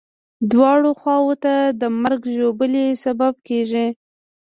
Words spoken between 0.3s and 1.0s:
دواړو